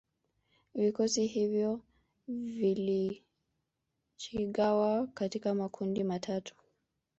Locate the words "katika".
5.07-5.53